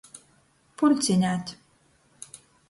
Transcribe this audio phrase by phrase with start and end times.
[0.77, 1.53] Pulcineit.